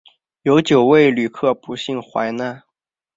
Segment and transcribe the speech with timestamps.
[0.41, 2.63] 有九位旅客不幸罹难